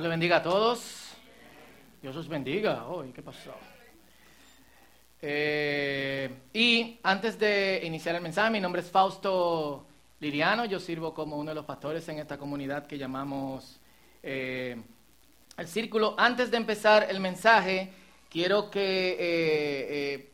[0.00, 1.10] Dios le bendiga a todos.
[2.00, 2.86] Dios os bendiga.
[3.14, 3.52] ¿qué pasó?
[5.20, 9.84] Eh, y antes de iniciar el mensaje, mi nombre es Fausto
[10.20, 10.64] Liriano.
[10.64, 13.78] Yo sirvo como uno de los pastores en esta comunidad que llamamos
[14.22, 14.82] eh,
[15.58, 16.14] el Círculo.
[16.16, 17.92] Antes de empezar el mensaje,
[18.30, 20.32] quiero que eh,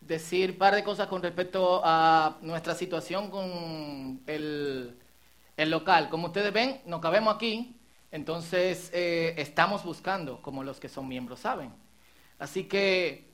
[0.00, 4.96] decir un par de cosas con respecto a nuestra situación con el,
[5.58, 6.08] el local.
[6.08, 7.76] Como ustedes ven, nos cabemos aquí.
[8.12, 11.72] Entonces, eh, estamos buscando, como los que son miembros saben.
[12.38, 13.26] Así que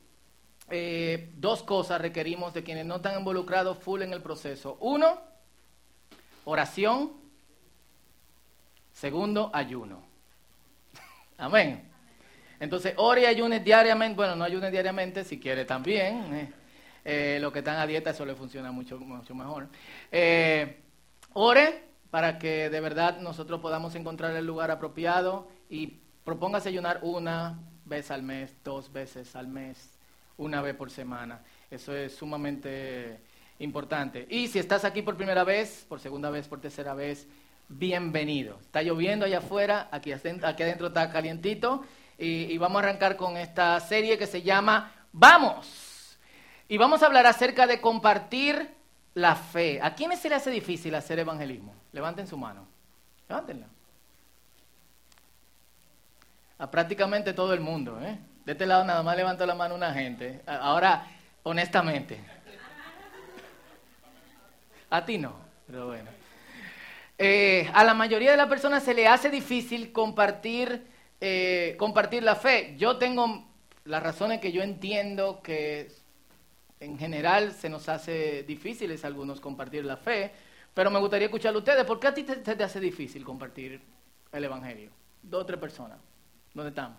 [0.71, 4.79] eh, dos cosas requerimos de quienes no están involucrados full en el proceso.
[4.81, 5.21] Uno,
[6.45, 7.13] oración.
[8.93, 10.01] Segundo, ayuno.
[11.39, 11.91] Amén.
[12.61, 14.15] Entonces, ore y ayune diariamente.
[14.15, 16.35] Bueno, no ayune diariamente, si quiere también.
[16.35, 16.53] Eh,
[17.05, 19.69] eh los que están a dieta, eso le funciona mucho, mucho mejor.
[21.33, 27.59] ore para que de verdad nosotros podamos encontrar el lugar apropiado y propóngase ayunar una
[27.85, 29.99] vez al mes, dos veces al mes,
[30.37, 31.43] una vez por semana.
[31.71, 33.21] Eso es sumamente
[33.59, 34.27] importante.
[34.31, 37.27] Y si estás aquí por primera vez, por segunda vez, por tercera vez,
[37.69, 38.59] bienvenido.
[38.61, 41.85] Está lloviendo allá afuera, aquí, adentro está calientito
[42.17, 46.19] y vamos a arrancar con esta serie que se llama Vamos.
[46.69, 48.78] Y vamos a hablar acerca de compartir
[49.15, 49.81] la fe.
[49.83, 51.75] ¿A quiénes se le hace difícil hacer evangelismo?
[51.93, 52.67] Levanten su mano.
[53.29, 53.67] Levántenla.
[56.59, 58.01] A prácticamente todo el mundo.
[58.03, 58.19] ¿eh?
[58.45, 60.43] De este lado nada más levanta la mano una gente.
[60.47, 61.07] Ahora,
[61.43, 62.21] honestamente.
[64.91, 65.35] A ti no,
[65.67, 66.11] pero bueno.
[67.19, 70.87] Eh, a la mayoría de las personas se le hace difícil compartir,
[71.21, 72.75] eh, compartir la fe.
[72.79, 73.45] Yo tengo
[73.85, 75.91] las razones que yo entiendo que
[76.81, 80.33] en general se nos hace difíciles algunos compartir la fe,
[80.75, 81.85] pero me gustaría escucharlo a ustedes.
[81.85, 83.81] ¿Por qué a ti te, te hace difícil compartir
[84.33, 84.91] el Evangelio?
[85.23, 85.99] Dos o tres personas.
[86.55, 86.99] ¿Dónde estamos?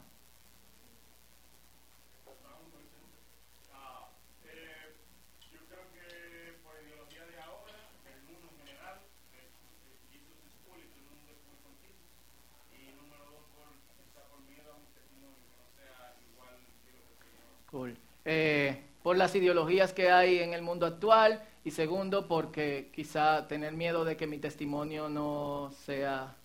[17.71, 17.95] Cool.
[18.25, 23.73] Eh, por las ideologías que hay en el mundo actual y segundo porque quizá tener
[23.73, 26.35] miedo de que mi testimonio no sea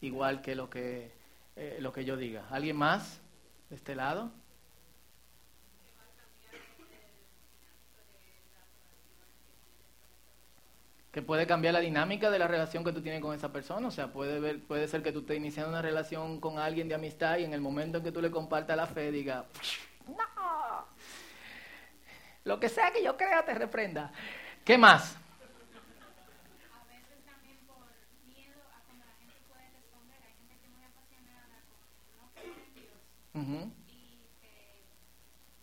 [0.00, 1.10] igual que lo que,
[1.56, 2.46] eh, lo que yo diga.
[2.48, 3.20] ¿Alguien más
[3.70, 4.30] de este lado?
[11.10, 13.88] que puede cambiar la dinámica de la relación que tú tienes con esa persona.
[13.88, 16.94] O sea, puede, ver, puede ser que tú estés iniciando una relación con alguien de
[16.94, 19.46] amistad y en el momento en que tú le compartas la fe diga,
[20.06, 20.86] no,
[22.46, 24.12] lo que sea que yo crea te reprenda.
[24.64, 25.16] ¿Qué más?
[25.16, 27.82] A veces también por
[28.24, 30.22] miedo a cuando la gente puede responder.
[30.22, 31.82] Hay gente que es muy apasionada con
[32.16, 32.94] no creer en Dios.
[33.90, 34.86] Y que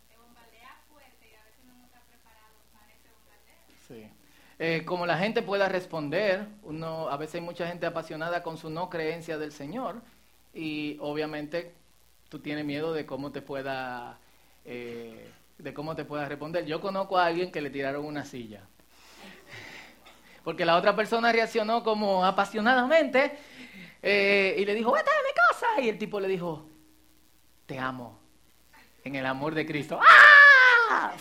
[0.10, 3.64] se bombardea fuerte y a veces no está preparado para ese bombardeo.
[3.88, 4.12] Sí.
[4.60, 8.70] Eh, como la gente pueda responder, uno, a veces hay mucha gente apasionada con su
[8.70, 10.02] no creencia del Señor
[10.54, 11.74] y obviamente
[12.28, 14.20] tú tienes miedo de cómo te pueda
[14.66, 16.66] eh, de cómo te puedas responder.
[16.66, 18.68] Yo conozco a alguien que le tiraron una silla.
[20.44, 23.38] Porque la otra persona reaccionó como apasionadamente
[24.02, 25.82] eh, y le dijo, vete de mi casa.
[25.82, 26.68] Y el tipo le dijo,
[27.66, 28.20] te amo
[29.04, 30.00] en el amor de Cristo.
[30.02, 31.14] ¡Ah!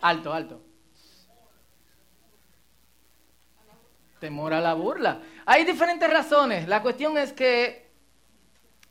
[0.00, 0.62] Alto, alto.
[4.20, 5.20] Temor a la burla.
[5.44, 6.68] Hay diferentes razones.
[6.68, 7.87] La cuestión es que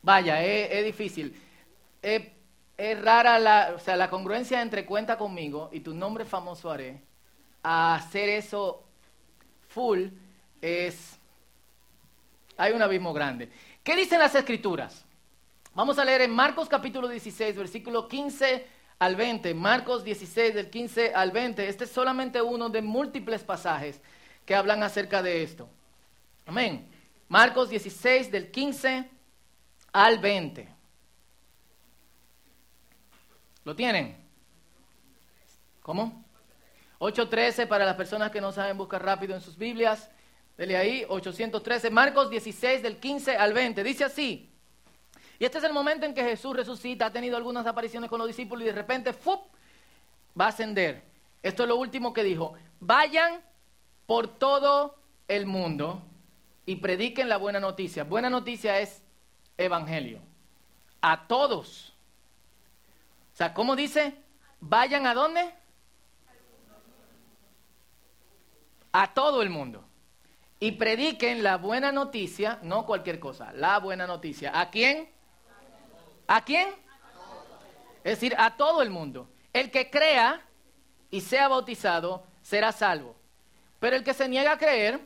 [0.08, 1.36] Vaya, es, difícil.
[2.02, 2.24] Es,
[3.02, 7.02] rara la, o sea, la congruencia entre cuenta conmigo y tu nombre famoso haré.
[7.62, 8.86] Hacer eso
[9.68, 10.06] full
[10.62, 11.20] es...
[12.56, 13.50] Hay un abismo grande.
[13.84, 15.04] ¿Qué dicen las escrituras?
[15.76, 18.66] Vamos a leer en Marcos capítulo 16, versículo 15
[19.00, 19.54] al 20.
[19.56, 21.68] Marcos 16 del 15 al 20.
[21.68, 24.00] Este es solamente uno de múltiples pasajes
[24.46, 25.68] que hablan acerca de esto.
[26.46, 26.88] Amén.
[27.28, 29.17] Marcos 16 del 15
[29.98, 30.70] al 20.
[33.64, 34.16] ¿Lo tienen?
[35.82, 36.24] ¿Cómo?
[37.00, 40.12] 8.13 para las personas que no saben buscar rápido en sus Biblias.
[40.56, 41.90] Dele ahí, 813.
[41.90, 43.84] Marcos 16 del 15 al 20.
[43.84, 44.52] Dice así.
[45.40, 48.28] Y este es el momento en que Jesús resucita, ha tenido algunas apariciones con los
[48.28, 49.48] discípulos y de repente ¡fup!
[50.40, 51.02] va a ascender.
[51.42, 52.54] Esto es lo último que dijo.
[52.80, 53.42] Vayan
[54.06, 56.04] por todo el mundo
[56.68, 58.04] y prediquen la buena noticia.
[58.04, 59.02] Buena noticia es
[59.58, 60.20] evangelio.
[61.02, 61.94] A todos.
[63.34, 64.16] O sea, ¿cómo dice?
[64.60, 65.54] Vayan a dónde?
[68.92, 69.84] A todo el mundo.
[70.60, 74.60] y prediquen la buena noticia, no cualquier cosa, la buena noticia.
[74.60, 75.10] ¿A quién?
[76.28, 76.70] ¿A quién?
[78.04, 79.30] Es decir, a todo el mundo.
[79.54, 80.42] El que crea
[81.12, 83.16] y sea bautizado será salvo.
[83.80, 85.00] Pero el que se niega a creer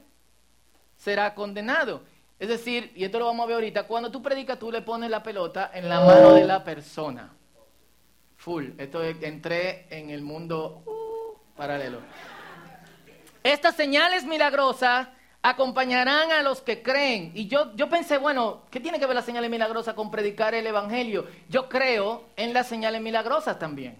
[0.95, 2.04] será condenado.
[2.42, 5.12] Es decir, y esto lo vamos a ver ahorita, cuando tú predicas tú le pones
[5.12, 7.32] la pelota en la mano de la persona.
[8.38, 8.70] Full.
[8.80, 12.00] Esto es, entré en el mundo uh, paralelo.
[13.44, 15.10] Estas señales milagrosas
[15.44, 17.32] acompañarán a los que creen.
[17.36, 20.66] Y yo, yo pensé, bueno, ¿qué tiene que ver las señales milagrosas con predicar el
[20.66, 21.28] Evangelio?
[21.48, 23.98] Yo creo en las señales milagrosas también.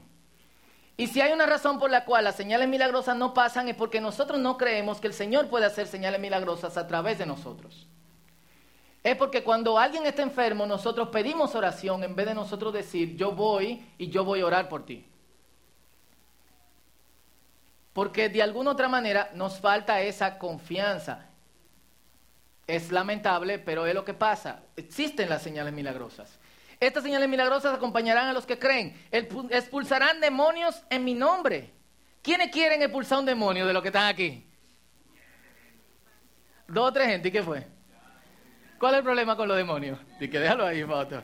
[0.98, 4.02] Y si hay una razón por la cual las señales milagrosas no pasan es porque
[4.02, 7.88] nosotros no creemos que el Señor puede hacer señales milagrosas a través de nosotros.
[9.03, 13.31] Es porque cuando alguien está enfermo, nosotros pedimos oración en vez de nosotros decir, yo
[13.31, 15.06] voy y yo voy a orar por ti.
[17.94, 21.25] Porque de alguna otra manera nos falta esa confianza.
[22.68, 24.63] Es lamentable, pero es lo que pasa.
[24.75, 26.39] Existen las señales milagrosas.
[26.80, 28.95] Estas señales milagrosas acompañarán a los que creen.
[29.12, 31.74] Expulsarán demonios en mi nombre.
[32.21, 34.45] ¿Quiénes quieren expulsar un demonio de los que están aquí?
[36.68, 37.27] Dos o tres gente.
[37.27, 37.68] ¿Y qué fue?
[38.81, 40.00] ¿Cuál es el problema con los demonios?
[40.19, 41.22] Y que déjalo ahí, foto.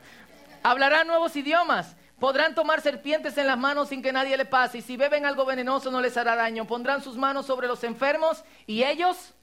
[0.61, 1.95] Hablarán nuevos idiomas.
[2.19, 4.77] Podrán tomar serpientes en las manos sin que nadie le pase.
[4.77, 6.67] Y si beben algo venenoso no les hará daño.
[6.67, 9.33] Pondrán sus manos sobre los enfermos y ellos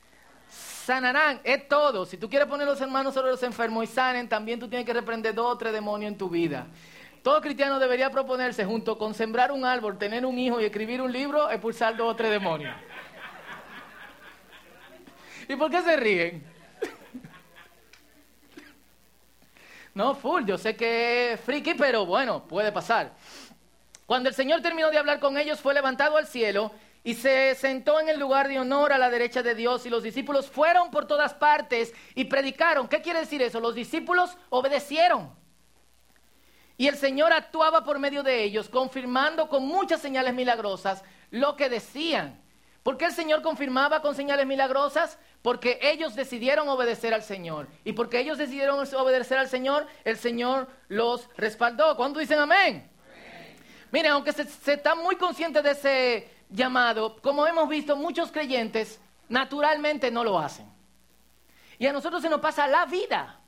[0.48, 1.40] sanarán.
[1.42, 2.06] Es todo.
[2.06, 4.92] Si tú quieres poner los hermanos sobre los enfermos y sanen, también tú tienes que
[4.92, 6.68] reprender dos o tres demonios en tu vida.
[7.24, 11.10] Todo cristiano debería proponerse, junto con sembrar un árbol, tener un hijo y escribir un
[11.10, 12.76] libro, expulsar dos o tres demonios.
[15.48, 16.53] ¿Y por qué se ríen?
[19.94, 23.12] No, full, yo sé que es friki, pero bueno, puede pasar.
[24.06, 26.72] Cuando el Señor terminó de hablar con ellos, fue levantado al cielo
[27.04, 30.02] y se sentó en el lugar de honor a la derecha de Dios y los
[30.02, 32.88] discípulos fueron por todas partes y predicaron.
[32.88, 33.60] ¿Qué quiere decir eso?
[33.60, 35.32] Los discípulos obedecieron.
[36.76, 41.68] Y el Señor actuaba por medio de ellos, confirmando con muchas señales milagrosas lo que
[41.68, 42.43] decían.
[42.84, 45.18] ¿Por qué el Señor confirmaba con señales milagrosas?
[45.40, 47.66] Porque ellos decidieron obedecer al Señor.
[47.82, 51.96] Y porque ellos decidieron obedecer al Señor, el Señor los respaldó.
[51.96, 52.90] ¿Cuándo dicen amén?
[53.90, 59.00] Miren, aunque se, se está muy consciente de ese llamado, como hemos visto, muchos creyentes
[59.30, 60.70] naturalmente no lo hacen.
[61.78, 63.40] Y a nosotros se nos pasa la vida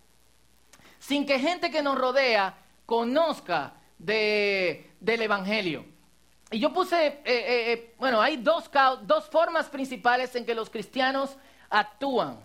[0.99, 2.57] sin que gente que nos rodea
[2.87, 5.85] conozca de, del Evangelio.
[6.51, 8.71] Y yo puse, eh, eh, eh, bueno, hay dos,
[9.03, 11.37] dos formas principales en que los cristianos
[11.69, 12.45] actúan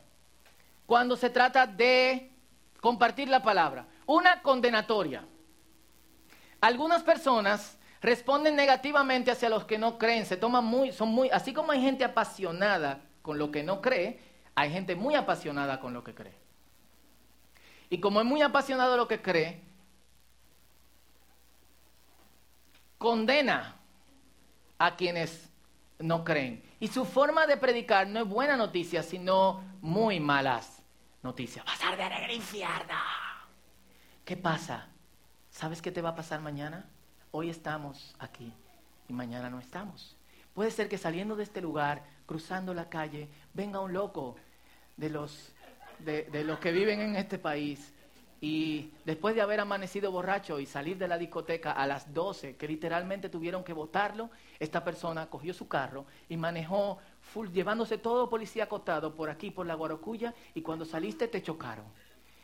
[0.87, 2.31] cuando se trata de
[2.79, 3.85] compartir la palabra.
[4.07, 5.23] Una condenatoria.
[6.61, 11.53] Algunas personas responden negativamente hacia los que no creen, se toman muy, son muy, así
[11.53, 14.19] como hay gente apasionada con lo que no cree,
[14.55, 16.33] hay gente muy apasionada con lo que cree.
[17.89, 19.61] Y como es muy apasionado lo que cree,
[22.97, 23.80] condena
[24.85, 25.47] a quienes
[25.99, 26.63] no creen.
[26.79, 30.81] Y su forma de predicar no es buena noticia, sino muy malas
[31.21, 31.63] noticias.
[31.65, 32.95] Vas a arder en infierno.
[34.25, 34.87] ¿Qué pasa?
[35.51, 36.89] ¿Sabes qué te va a pasar mañana?
[37.29, 38.51] Hoy estamos aquí
[39.07, 40.17] y mañana no estamos.
[40.55, 44.35] Puede ser que saliendo de este lugar, cruzando la calle, venga un loco
[44.97, 45.53] de los,
[45.99, 47.93] de, de los que viven en este país
[48.43, 52.67] y después de haber amanecido borracho y salir de la discoteca a las 12, que
[52.67, 58.63] literalmente tuvieron que votarlo, esta persona cogió su carro y manejó full, llevándose todo policía
[58.63, 61.85] acotado por aquí, por la Guarocuya, y cuando saliste te chocaron.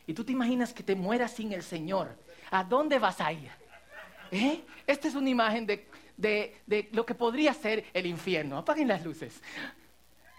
[0.06, 2.16] Y tú te imaginas que te mueras sin el Señor.
[2.52, 3.50] ¿A dónde vas a ir?
[4.30, 4.62] ¿Eh?
[4.86, 8.60] Esta es una imagen de, de, de lo que podría ser el infierno.
[8.60, 9.42] Apaguen las luces.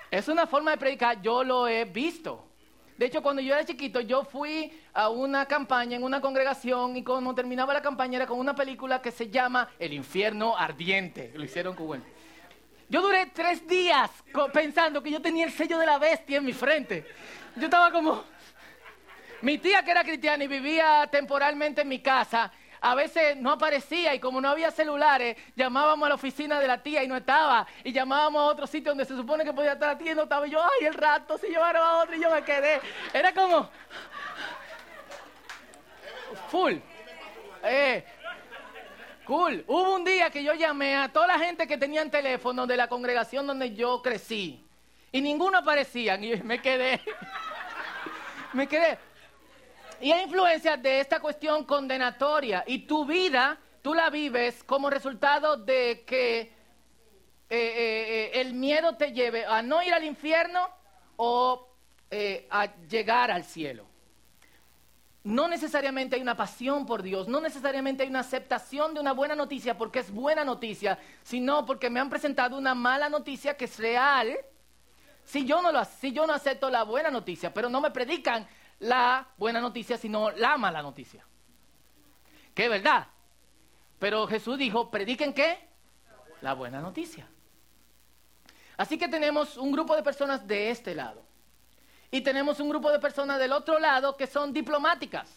[0.09, 2.48] Es una forma de predicar, yo lo he visto.
[2.99, 7.05] De hecho, cuando yo era chiquito, yo fui a una campaña en una congregación y
[7.05, 11.31] cuando terminaba la campaña era con una película que se llama El infierno ardiente.
[11.37, 12.03] Lo hicieron con.
[12.89, 14.11] Yo duré tres días
[14.53, 17.07] pensando que yo tenía el sello de la bestia en mi frente.
[17.55, 18.25] Yo estaba como...
[19.43, 24.15] Mi tía, que era cristiana y vivía temporalmente en mi casa, a veces no aparecía
[24.15, 27.67] y como no había celulares, llamábamos a la oficina de la tía y no estaba.
[27.85, 30.23] Y llamábamos a otro sitio donde se supone que podía estar la tía y no
[30.23, 30.47] estaba.
[30.47, 32.81] Y yo, ay, el rato, se llevaron a otro y yo me quedé.
[33.13, 33.69] Era como...
[36.51, 36.75] Full.
[37.65, 38.05] Eh,
[39.27, 39.65] cool.
[39.67, 42.89] Hubo un día que yo llamé a toda la gente que tenían teléfono de la
[42.89, 44.65] congregación donde yo crecí.
[45.11, 46.17] Y ninguno aparecía.
[46.17, 47.01] Y me quedé.
[48.53, 48.99] me quedé.
[50.01, 52.63] Y hay influencias de esta cuestión condenatoria.
[52.67, 56.53] Y tu vida, tú la vives como resultado de que eh,
[57.51, 60.69] eh, eh, el miedo te lleve a no ir al infierno
[61.17, 61.67] o
[62.51, 63.87] a llegar al cielo.
[65.25, 69.35] No necesariamente hay una pasión por Dios, no necesariamente hay una aceptación de una buena
[69.35, 73.79] noticia porque es buena noticia, sino porque me han presentado una mala noticia que es
[73.79, 74.39] real.
[75.25, 78.49] Si yo no, lo, si yo no acepto la buena noticia, pero no me predican
[78.81, 81.25] la buena noticia, sino la mala noticia.
[82.55, 83.09] Que verdad.
[83.99, 85.59] Pero Jesús dijo, prediquen qué?
[86.41, 87.29] La buena noticia.
[88.77, 91.23] Así que tenemos un grupo de personas de este lado.
[92.11, 95.29] Y tenemos un grupo de personas del otro lado que son diplomáticas.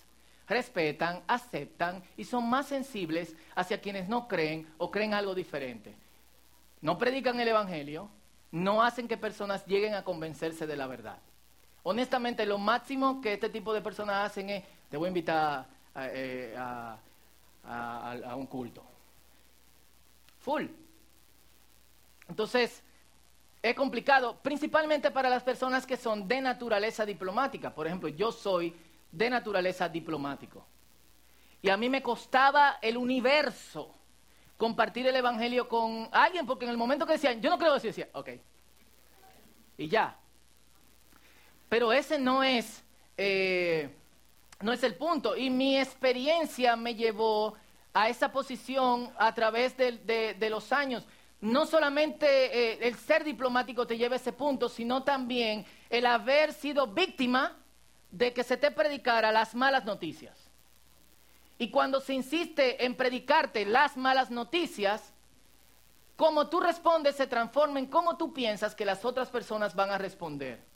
[0.48, 5.96] Respetan, aceptan y son más sensibles hacia quienes no creen o creen algo diferente.
[6.82, 8.10] No predican el Evangelio,
[8.52, 11.18] no hacen que personas lleguen a convencerse de la verdad.
[11.84, 16.08] Honestamente, lo máximo que este tipo de personas hacen es, te voy a invitar a,
[16.08, 18.84] eh, a un culto.
[20.40, 20.66] Full.
[22.28, 22.84] Entonces,
[23.62, 27.74] es complicado, principalmente para las personas que son de naturaleza diplomática.
[27.74, 28.76] Por ejemplo, yo soy
[29.12, 30.66] de naturaleza diplomático.
[31.62, 33.94] Y a mí me costaba el universo
[34.58, 37.88] compartir el Evangelio con alguien, porque en el momento que decían, yo no creo eso,
[37.88, 38.30] decía, ok.
[39.78, 40.18] Y ya.
[41.72, 42.84] Pero ese no es,
[43.18, 43.90] eh,
[44.60, 45.38] no es el punto.
[45.38, 47.56] Y mi experiencia me llevó
[47.94, 51.08] a esa posición a través de los años
[51.42, 56.54] no solamente eh, el ser diplomático te lleva a ese punto, sino también el haber
[56.54, 57.58] sido víctima
[58.12, 60.38] de que se te predicara las malas noticias.
[61.58, 65.14] Y cuando se insiste en predicarte las malas noticias,
[66.16, 69.98] como tú respondes se transforma en cómo tú piensas que las otras personas van a
[69.98, 70.71] responder.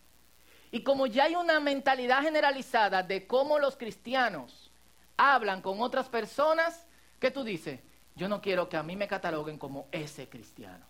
[0.76, 4.70] Y como ya hay una mentalidad generalizada de cómo los cristianos
[5.16, 6.86] hablan con otras personas,
[7.18, 7.80] ¿qué tú dices?
[8.14, 10.86] Yo no quiero que a mí me cataloguen como ese cristiano.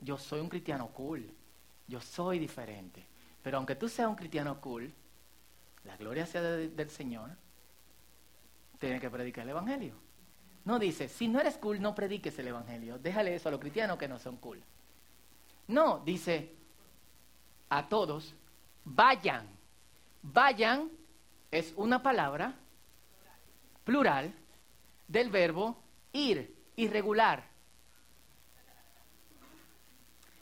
[0.00, 1.28] Yo soy un cristiano cool.
[1.88, 3.04] Yo soy diferente.
[3.42, 4.94] Pero aunque tú seas un cristiano cool,
[5.82, 7.30] la gloria sea del Señor,
[8.78, 9.94] tienes que predicar el Evangelio.
[10.64, 12.96] No dice, si no eres cool, no prediques el Evangelio.
[13.00, 14.62] Déjale eso a los cristianos que no son cool.
[15.66, 16.54] No, dice
[17.68, 18.32] a todos,
[18.86, 19.46] vayan.
[20.22, 20.90] Vayan
[21.50, 22.54] es una palabra
[23.84, 24.32] plural
[25.06, 25.76] del verbo
[26.12, 27.44] ir irregular.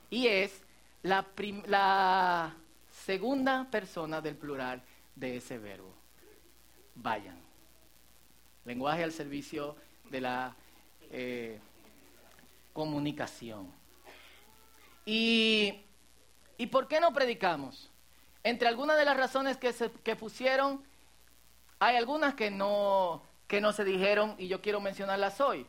[0.09, 0.61] Y es
[1.03, 2.53] la,
[2.91, 4.81] segunda persona del plural
[5.15, 5.93] de ese verbo.
[6.95, 7.37] Vayan.
[8.63, 9.75] Lenguaje al servicio
[10.09, 10.55] de la
[11.11, 11.59] eh,
[12.73, 13.71] comunicación.
[15.05, 15.81] Y,
[16.57, 17.91] ¿Y por qué no predicamos?
[18.45, 20.83] Entre algunas de las razones que pusieron,
[21.79, 25.65] hay algunas que no, que no se dijeron y yo quiero mencionarlas hoy.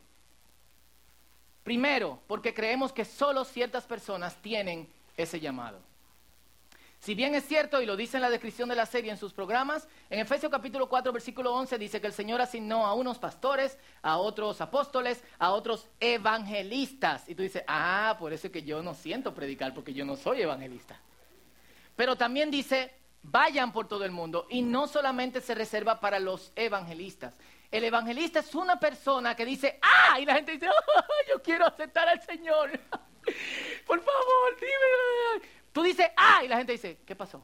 [1.64, 5.80] Primero, porque creemos que solo ciertas personas tienen ese llamado.
[7.00, 9.32] Si bien es cierto, y lo dice en la descripción de la serie en sus
[9.32, 13.78] programas, en Efesios capítulo 4, versículo 11 dice que el Señor asignó a unos pastores,
[14.02, 17.26] a otros apóstoles, a otros evangelistas.
[17.26, 20.14] Y tú dices, ah, por eso es que yo no siento predicar, porque yo no
[20.16, 21.00] soy evangelista.
[21.96, 24.46] Pero también dice, vayan por todo el mundo.
[24.50, 27.34] Y no solamente se reserva para los evangelistas.
[27.70, 31.66] El evangelista es una persona que dice, ah, y la gente dice, oh, yo quiero
[31.66, 32.70] aceptar al Señor.
[33.86, 35.48] Por favor, dime.
[35.72, 37.42] Tú dices, ah, y la gente dice, ¿qué pasó?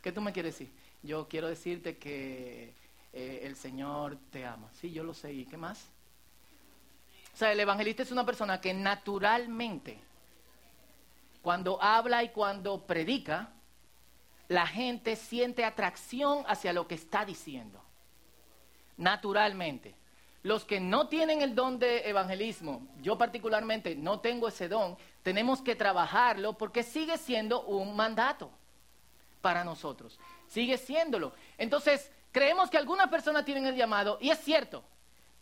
[0.00, 0.72] ¿Qué tú me quieres decir?
[1.02, 2.74] Yo quiero decirte que
[3.12, 4.68] eh, el Señor te ama.
[4.72, 5.32] Sí, yo lo sé.
[5.32, 5.88] ¿Y qué más?
[7.32, 9.98] O sea, el evangelista es una persona que naturalmente,
[11.44, 13.50] cuando habla y cuando predica,
[14.48, 17.84] la gente siente atracción hacia lo que está diciendo.
[18.96, 19.94] Naturalmente.
[20.42, 25.60] Los que no tienen el don de evangelismo, yo particularmente no tengo ese don, tenemos
[25.60, 28.50] que trabajarlo porque sigue siendo un mandato
[29.42, 30.18] para nosotros.
[30.46, 31.34] Sigue siéndolo.
[31.58, 34.82] Entonces, creemos que algunas personas tienen el llamado, y es cierto,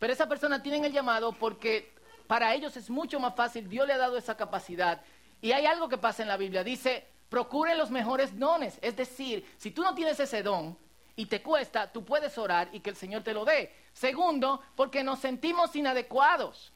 [0.01, 1.95] pero esa persona tiene el llamado porque
[2.27, 5.01] para ellos es mucho más fácil, Dios le ha dado esa capacidad.
[5.43, 8.79] Y hay algo que pasa en la Biblia, dice, Procure los mejores dones.
[8.83, 10.77] Es decir, si tú no tienes ese don
[11.17, 13.75] y te cuesta, tú puedes orar y que el Señor te lo dé.
[13.95, 16.75] Segundo, porque nos sentimos inadecuados.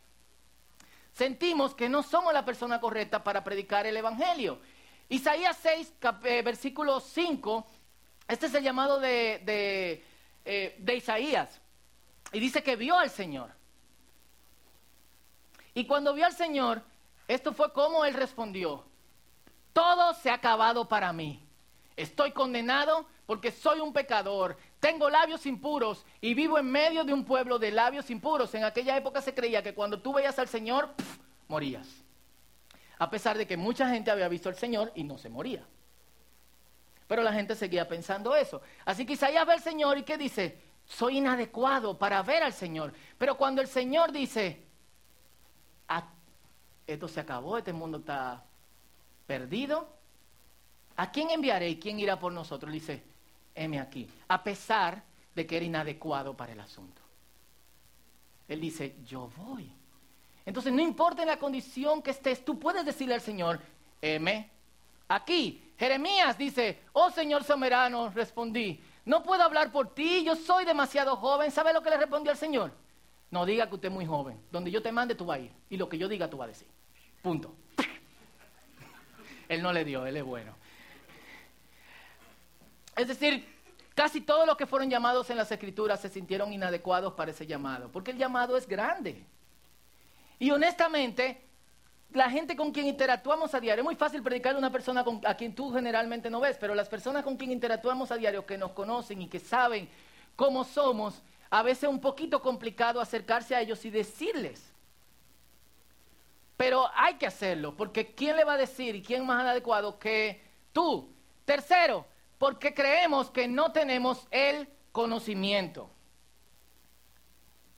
[1.12, 4.58] Sentimos que no somos la persona correcta para predicar el Evangelio.
[5.10, 5.92] Isaías 6,
[6.24, 7.66] eh, versículo 5,
[8.26, 10.02] este es el llamado de,
[10.46, 11.60] eh, de Isaías.
[12.32, 13.50] Y dice que vio al Señor.
[15.74, 16.80] Y cuando vio al Señor,
[17.28, 18.84] esto fue como él respondió
[19.76, 21.46] todo se ha acabado para mí.
[21.96, 27.26] Estoy condenado porque soy un pecador, tengo labios impuros y vivo en medio de un
[27.26, 28.54] pueblo de labios impuros.
[28.54, 30.94] En aquella época se creía que cuando tú veías al Señor,
[31.46, 31.86] morías.
[32.98, 35.62] A pesar de que mucha gente había visto al Señor y no se moría.
[37.06, 38.62] Pero la gente seguía pensando eso.
[38.86, 40.58] Así que Isaías ve al Señor y ¿qué dice?
[40.86, 42.94] Soy inadecuado para ver al Señor.
[43.18, 44.65] Pero cuando el Señor dice,
[46.86, 48.44] esto se acabó, este mundo está
[49.26, 49.88] perdido,
[50.96, 52.70] ¿a quién enviaré y quién irá por nosotros?
[52.70, 53.02] Le dice,
[53.54, 54.08] heme aquí.
[54.28, 55.02] A pesar
[55.34, 57.02] de que era inadecuado para el asunto.
[58.48, 59.70] Él dice, yo voy.
[60.44, 63.60] Entonces, no importa en la condición que estés, tú puedes decirle al Señor,
[64.00, 64.50] heme
[65.08, 65.62] aquí.
[65.76, 71.50] Jeremías dice, oh Señor soberano, respondí, no puedo hablar por ti, yo soy demasiado joven.
[71.50, 72.72] ¿Sabe lo que le respondió al Señor?
[73.30, 74.40] No diga que usted es muy joven.
[74.50, 75.52] Donde yo te mande, tú vas a ir.
[75.68, 76.68] Y lo que yo diga, tú vas a decir.
[77.26, 77.52] Punto.
[79.48, 80.54] él no le dio, él es bueno.
[82.94, 83.44] Es decir,
[83.96, 87.90] casi todos los que fueron llamados en las escrituras se sintieron inadecuados para ese llamado,
[87.90, 89.24] porque el llamado es grande.
[90.38, 91.42] Y honestamente,
[92.12, 95.34] la gente con quien interactuamos a diario, es muy fácil predicar a una persona a
[95.34, 98.70] quien tú generalmente no ves, pero las personas con quien interactuamos a diario, que nos
[98.70, 99.88] conocen y que saben
[100.36, 104.75] cómo somos, a veces es un poquito complicado acercarse a ellos y decirles.
[106.56, 110.42] Pero hay que hacerlo, porque ¿quién le va a decir y quién más adecuado que
[110.72, 111.12] tú?
[111.44, 112.06] Tercero,
[112.38, 115.90] porque creemos que no tenemos el conocimiento.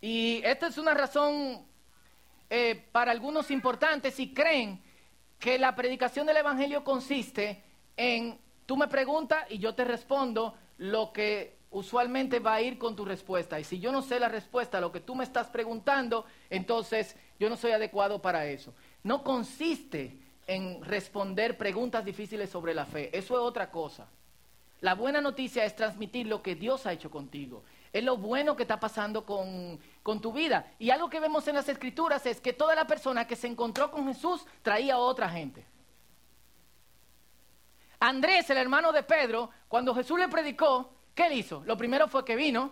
[0.00, 1.66] Y esta es una razón
[2.50, 4.80] eh, para algunos importantes y creen
[5.38, 7.62] que la predicación del Evangelio consiste
[7.97, 12.97] en, tú me preguntas y yo te respondo lo que usualmente va a ir con
[12.97, 13.61] tu respuesta.
[13.61, 17.16] Y si yo no sé la respuesta a lo que tú me estás preguntando, entonces
[17.38, 18.75] yo no soy adecuado para eso.
[19.02, 23.16] No consiste en responder preguntas difíciles sobre la fe.
[23.16, 24.09] Eso es otra cosa.
[24.80, 27.64] La buena noticia es transmitir lo que Dios ha hecho contigo.
[27.92, 30.73] Es lo bueno que está pasando con, con, tu vida.
[30.78, 33.90] Y algo que vemos en las escrituras es que toda la persona que se encontró
[33.90, 35.64] con Jesús traía a otra gente.
[38.01, 41.62] Andrés, el hermano de Pedro, cuando Jesús le predicó, ¿qué él hizo?
[41.64, 42.70] Lo primero fue que vino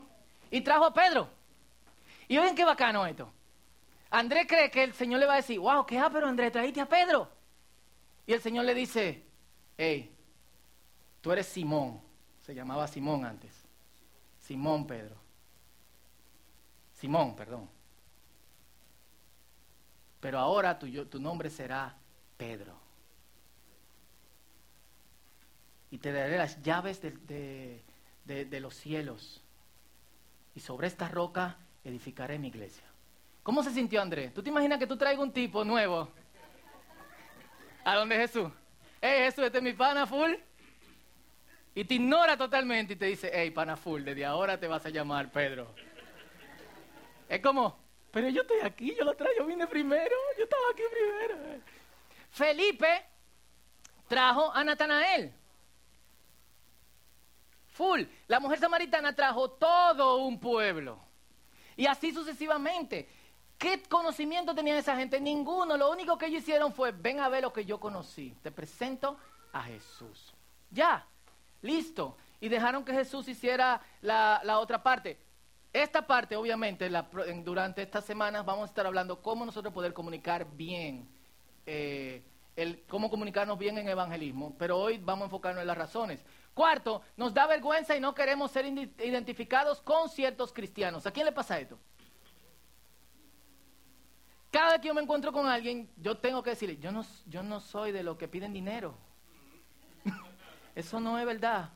[0.50, 1.28] y trajo a Pedro.
[2.28, 3.32] Y oigan qué bacano esto.
[4.10, 6.80] Andrés cree que el Señor le va a decir, wow, qué ah, pero Andrés, trajiste
[6.80, 7.30] a Pedro.
[8.26, 9.24] Y el Señor le dice,
[9.76, 10.14] hey,
[11.20, 12.00] tú eres Simón.
[12.40, 13.52] Se llamaba Simón antes.
[14.40, 15.16] Simón Pedro.
[16.94, 17.68] Simón, perdón.
[20.20, 21.96] Pero ahora tu, nombre será
[22.36, 22.78] Pedro.
[25.90, 27.82] Y te daré las llaves de,
[28.24, 29.42] de los cielos.
[30.54, 32.85] Y sobre esta roca edificaré mi iglesia.
[33.46, 34.34] ¿Cómo se sintió Andrés?
[34.34, 36.08] ¿Tú te imaginas que tú traigas un tipo nuevo
[37.84, 38.50] a donde Jesús?
[39.00, 40.32] Hey Jesús, este es mi pana full
[41.72, 44.88] y te ignora totalmente y te dice, hey, pana full, desde ahora te vas a
[44.88, 45.72] llamar Pedro.
[47.28, 47.78] Es como,
[48.10, 51.62] pero yo estoy aquí, yo lo traigo, vine primero, yo estaba aquí primero.
[52.30, 53.06] Felipe
[54.08, 55.32] trajo a Natanael.
[57.74, 58.02] Full.
[58.26, 60.98] La mujer samaritana trajo todo un pueblo.
[61.76, 63.08] Y así sucesivamente.
[63.58, 65.20] ¿Qué conocimiento tenía esa gente?
[65.20, 65.76] Ninguno.
[65.76, 68.36] Lo único que ellos hicieron fue, ven a ver lo que yo conocí.
[68.42, 69.16] Te presento
[69.52, 70.34] a Jesús.
[70.70, 71.06] Ya.
[71.62, 72.16] Listo.
[72.40, 75.18] Y dejaron que Jesús hiciera la, otra parte.
[75.72, 76.90] Esta parte, obviamente,
[77.44, 81.08] durante estas semanas vamos a estar hablando cómo nosotros poder comunicar bien,
[81.66, 82.22] eh,
[82.56, 86.24] el, cómo comunicarnos bien en evangelismo, pero hoy vamos a enfocarnos en las razones.
[86.54, 91.06] Cuarto, nos da vergüenza y no queremos ser identificados con ciertos cristianos.
[91.06, 91.78] ¿A quién le pasa esto?
[94.50, 97.42] Cada vez que yo me encuentro con alguien, yo tengo que decirle, yo no, yo
[97.42, 98.94] no soy de los que piden dinero.
[100.74, 101.70] Eso no es verdad.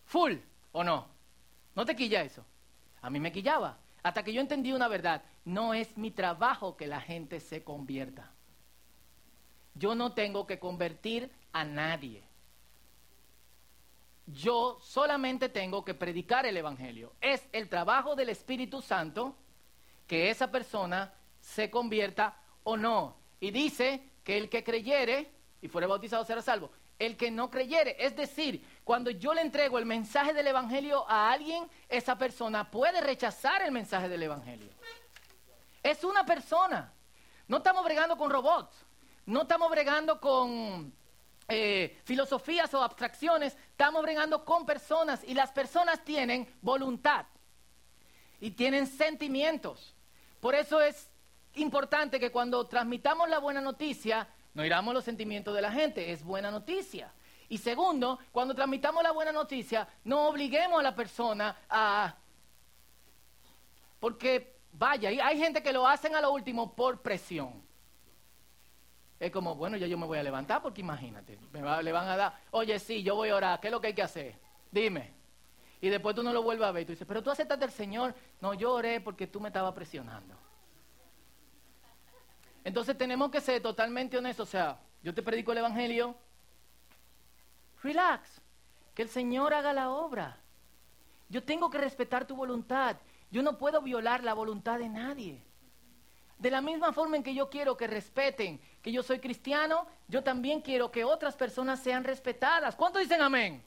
[0.03, 0.33] Full,
[0.73, 1.07] ¿o no?
[1.75, 2.43] ¿No te quilla eso?
[3.01, 3.77] A mí me quillaba.
[4.03, 5.23] Hasta que yo entendí una verdad.
[5.45, 8.33] No es mi trabajo que la gente se convierta.
[9.73, 12.28] Yo no tengo que convertir a nadie
[14.33, 17.13] yo solamente tengo que predicar el Evangelio.
[17.21, 19.35] Es el trabajo del Espíritu Santo
[20.07, 23.17] que esa persona se convierta o no.
[23.39, 26.71] Y dice que el que creyere y fuere bautizado será salvo.
[26.97, 31.31] El que no creyere, es decir, cuando yo le entrego el mensaje del Evangelio a
[31.31, 34.69] alguien, esa persona puede rechazar el mensaje del Evangelio.
[35.81, 36.93] es una persona.
[37.47, 38.85] No estamos bregando con robots,
[39.25, 40.93] no estamos bregando con
[41.47, 47.25] eh, filosofías o abstracciones, estamos bregando con personas y las personas tienen voluntad
[48.41, 49.95] y tienen sentimientos.
[50.41, 51.09] Por eso es
[51.53, 56.25] importante que cuando transmitamos la buena noticia, no iramos los sentimientos de la gente, es
[56.25, 57.13] buena noticia.
[57.47, 62.17] Y segundo, cuando transmitamos la buena noticia, no obliguemos a la persona a...
[64.01, 67.63] Porque, vaya, hay gente que lo hacen a lo último por presión.
[69.19, 72.15] Es como, bueno, ya yo me voy a levantar porque imagínate, me le van a
[72.15, 74.35] dar, oye, sí, yo voy a orar, ¿qué es lo que hay que hacer?
[74.71, 75.13] Dime.
[75.81, 78.13] Y después tú no lo vuelves a ver tú dices, pero tú aceptaste al Señor.
[78.41, 80.35] No, yo oré porque tú me estabas presionando.
[82.63, 84.49] Entonces tenemos que ser totalmente honestos.
[84.49, 86.15] O sea, yo te predico el Evangelio,
[87.81, 88.41] relax,
[88.93, 90.37] que el Señor haga la obra.
[91.29, 92.97] Yo tengo que respetar tu voluntad.
[93.31, 95.41] Yo no puedo violar la voluntad de nadie.
[96.39, 100.23] De la misma forma en que yo quiero que respeten que yo soy cristiano, yo
[100.23, 102.75] también quiero que otras personas sean respetadas.
[102.75, 103.61] ¿Cuántos dicen amén?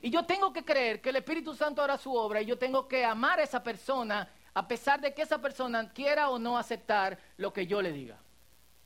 [0.00, 2.88] Y yo tengo que creer que el Espíritu Santo hará su obra y yo tengo
[2.88, 7.18] que amar a esa persona a pesar de que esa persona quiera o no aceptar
[7.36, 8.18] lo que yo le diga.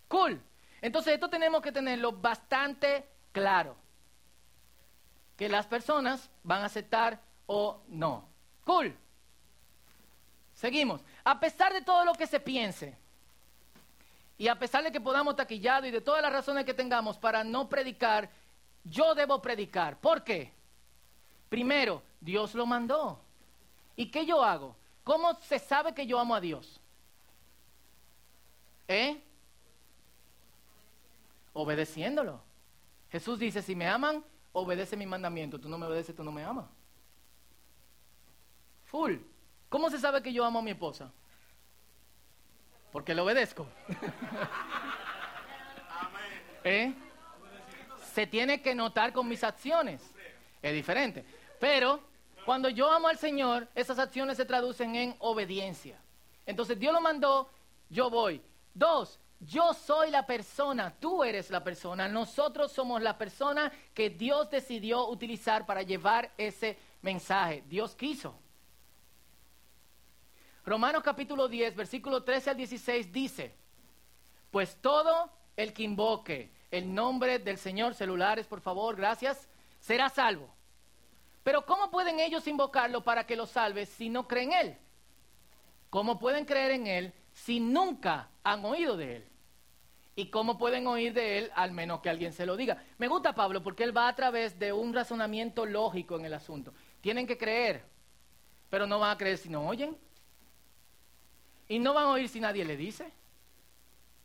[0.09, 0.41] Cool.
[0.81, 3.77] Entonces esto tenemos que tenerlo bastante claro.
[5.37, 8.29] Que las personas van a aceptar o no.
[8.65, 8.97] Cool.
[10.55, 11.03] Seguimos.
[11.27, 12.97] A pesar de todo lo que se piense,
[14.39, 17.43] y a pesar de que podamos taquillado y de todas las razones que tengamos para
[17.43, 18.31] no predicar,
[18.85, 19.99] yo debo predicar.
[19.99, 20.53] ¿Por qué?
[21.49, 23.19] Primero, Dios lo mandó.
[23.97, 24.77] ¿Y qué yo hago?
[25.03, 26.81] ¿Cómo se sabe que yo amo a Dios?
[28.87, 29.21] ¿Eh?
[31.55, 32.41] Obedeciéndolo.
[33.11, 35.59] Jesús dice, si me aman, obedece mi mandamiento.
[35.59, 36.67] Tú no me obedeces, tú no me amas.
[38.85, 39.17] Full.
[39.69, 41.13] ¿Cómo se sabe que yo amo a mi esposa?
[42.93, 43.67] Porque le obedezco.
[46.65, 46.95] ¿Eh?
[48.13, 50.03] Se tiene que notar con mis acciones.
[50.63, 51.25] Es diferente.
[51.61, 52.01] Pero
[52.45, 56.01] cuando yo amo al Señor, esas acciones se traducen en obediencia.
[56.47, 57.51] Entonces Dios lo mandó,
[57.89, 58.41] yo voy.
[58.73, 64.49] Dos, yo soy la persona, tú eres la persona, nosotros somos la persona que Dios
[64.49, 67.65] decidió utilizar para llevar ese mensaje.
[67.69, 68.39] Dios quiso.
[70.67, 73.55] Romanos capítulo 10, versículo 13 al 16 dice,
[74.51, 79.49] pues todo el que invoque el nombre del Señor, celulares por favor, gracias,
[79.79, 80.49] será salvo.
[81.45, 84.79] Pero ¿cómo pueden ellos invocarlo para que lo salve si no creen en Él?
[85.89, 89.29] ¿Cómo pueden creer en Él si nunca han oído de Él?
[90.17, 92.83] ¿Y cómo pueden oír de Él al menos que alguien se lo diga?
[92.99, 96.75] Me gusta Pablo porque Él va a través de un razonamiento lógico en el asunto.
[97.01, 97.85] Tienen que creer,
[98.69, 99.97] pero no van a creer si no oyen.
[101.69, 103.13] Y no van a oír si nadie le dice.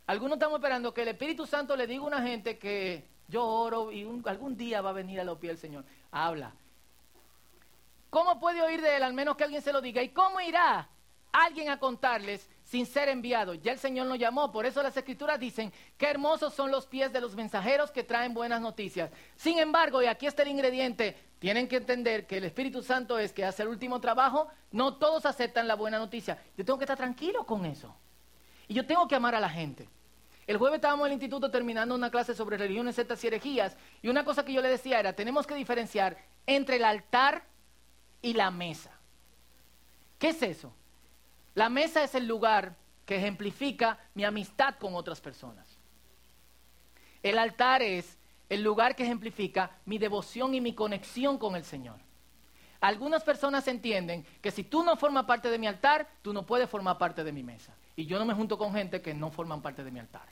[0.07, 3.91] Algunos estamos esperando que el Espíritu Santo le diga a una gente que yo oro
[3.91, 5.85] y algún día va a venir a los pies del Señor.
[6.11, 6.53] Habla.
[8.09, 10.03] ¿Cómo puede oír de él al menos que alguien se lo diga?
[10.03, 10.89] ¿Y cómo irá
[11.31, 13.53] alguien a contarles sin ser enviado?
[13.53, 17.13] Ya el Señor nos llamó, por eso las escrituras dicen, qué hermosos son los pies
[17.13, 19.09] de los mensajeros que traen buenas noticias.
[19.37, 23.33] Sin embargo, y aquí está el ingrediente, tienen que entender que el Espíritu Santo es
[23.33, 26.39] que hace el último trabajo, no todos aceptan la buena noticia.
[26.55, 27.95] Yo tengo que estar tranquilo con eso.
[28.67, 29.89] Y yo tengo que amar a la gente.
[30.45, 34.09] El jueves estábamos en el instituto terminando una clase sobre religiones, sectas y herejías, y
[34.09, 37.43] una cosa que yo le decía era, tenemos que diferenciar entre el altar
[38.21, 38.91] y la mesa.
[40.19, 40.71] ¿Qué es eso?
[41.55, 45.67] La mesa es el lugar que ejemplifica mi amistad con otras personas.
[47.23, 48.19] El altar es
[48.51, 51.95] el lugar que ejemplifica mi devoción y mi conexión con el Señor.
[52.81, 56.69] Algunas personas entienden que si tú no formas parte de mi altar, tú no puedes
[56.69, 57.73] formar parte de mi mesa.
[57.95, 60.27] Y yo no me junto con gente que no forman parte de mi altar.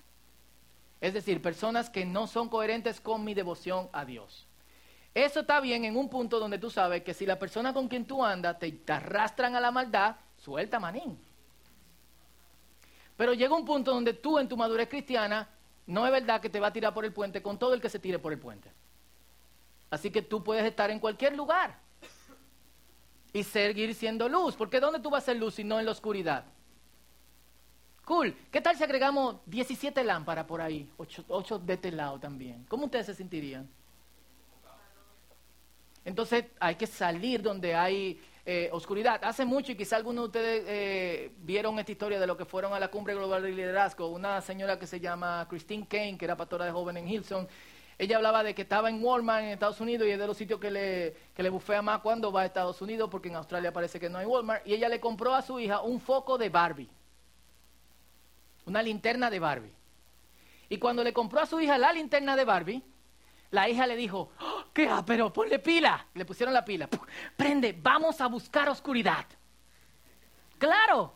[0.99, 4.45] Es decir, personas que no son coherentes con mi devoción a Dios.
[5.13, 8.03] Eso está bien en un punto donde tú sabes que si la persona con quien
[8.03, 11.17] tú andas te, arrastran a la maldad, suelta manín.
[13.15, 15.47] Pero llega un punto donde tú en tu madurez cristiana
[15.89, 17.89] no es verdad que te va a tirar por el puente con todo el que
[17.89, 18.71] se tire por el puente.
[19.89, 21.79] Así que tú puedes estar en cualquier lugar
[23.33, 24.55] y seguir siendo luz.
[24.55, 26.45] Porque ¿dónde tú vas a ser luz si no en la oscuridad?
[28.05, 28.35] Cool.
[28.51, 30.91] ¿Qué tal si agregamos 17 lámparas por ahí?
[30.97, 32.65] 8, de este lado también.
[32.69, 33.67] ¿Cómo ustedes se sentirían?
[36.05, 38.21] Entonces hay que salir donde hay
[38.51, 39.23] eh, oscuridad.
[39.23, 42.73] Hace mucho, y quizá algunos de ustedes eh, vieron esta historia de lo que fueron
[42.73, 46.35] a la cumbre global de liderazgo, una señora que se llama Christine Kane, que era
[46.35, 47.47] pastora de joven en Hilson,
[47.99, 50.59] ella hablaba de que estaba en Walmart en Estados Unidos y es de los sitios
[50.59, 53.99] que le, que le bufea más cuando va a Estados Unidos, porque en Australia parece
[53.99, 56.89] que no hay Walmart, y ella le compró a su hija un foco de Barbie.
[58.65, 59.73] una linterna de Barbie.
[60.69, 62.83] Y cuando le compró a su hija la linterna de Barbie,
[63.51, 64.87] la hija le dijo, oh, ¿qué?
[64.87, 66.05] Ah, pero ponle pila.
[66.13, 66.87] Le pusieron la pila.
[67.35, 69.25] Prende, vamos a buscar oscuridad.
[70.57, 71.13] Claro,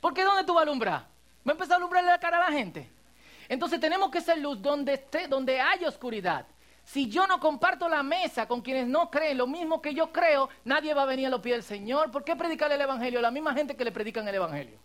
[0.00, 1.00] porque ¿dónde tú vas a alumbrar?
[1.46, 2.90] ¿Va a empezar a alumbrarle la cara a la gente?
[3.48, 6.46] Entonces tenemos que ser luz donde esté, donde hay oscuridad.
[6.84, 10.48] Si yo no comparto la mesa con quienes no creen lo mismo que yo creo,
[10.64, 12.10] nadie va a venir a los pies del Señor.
[12.10, 14.78] ¿Por qué predicarle el Evangelio a la misma gente que le predican el Evangelio?